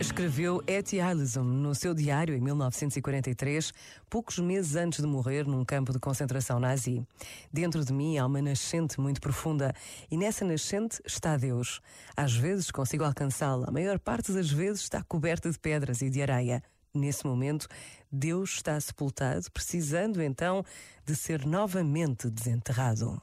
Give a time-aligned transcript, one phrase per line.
[0.00, 3.72] Escreveu Etty Allison no seu diário em 1943,
[4.10, 7.06] poucos meses antes de morrer num campo de concentração nazi.
[7.52, 9.72] Dentro de mim há uma nascente muito profunda
[10.10, 11.80] e nessa nascente está Deus.
[12.16, 16.20] Às vezes consigo alcançá-la, a maior parte das vezes está coberta de pedras e de
[16.20, 16.62] areia.
[16.92, 17.66] Nesse momento,
[18.10, 20.64] Deus está sepultado, precisando então
[21.06, 23.22] de ser novamente desenterrado.